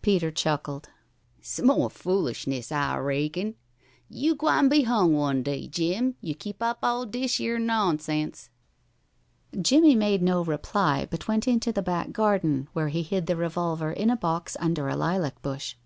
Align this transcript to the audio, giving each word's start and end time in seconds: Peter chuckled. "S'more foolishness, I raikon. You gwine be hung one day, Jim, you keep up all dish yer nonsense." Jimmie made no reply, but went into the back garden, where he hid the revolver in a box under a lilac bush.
Peter 0.00 0.32
chuckled. 0.32 0.88
"S'more 1.40 1.88
foolishness, 1.88 2.72
I 2.72 2.96
raikon. 2.96 3.54
You 4.10 4.34
gwine 4.34 4.68
be 4.68 4.82
hung 4.82 5.12
one 5.14 5.44
day, 5.44 5.68
Jim, 5.68 6.16
you 6.20 6.34
keep 6.34 6.60
up 6.60 6.80
all 6.82 7.06
dish 7.06 7.38
yer 7.38 7.58
nonsense." 7.60 8.50
Jimmie 9.56 9.94
made 9.94 10.20
no 10.20 10.42
reply, 10.42 11.06
but 11.08 11.28
went 11.28 11.46
into 11.46 11.70
the 11.70 11.80
back 11.80 12.10
garden, 12.10 12.66
where 12.72 12.88
he 12.88 13.04
hid 13.04 13.26
the 13.28 13.36
revolver 13.36 13.92
in 13.92 14.10
a 14.10 14.16
box 14.16 14.56
under 14.58 14.88
a 14.88 14.96
lilac 14.96 15.40
bush. 15.42 15.76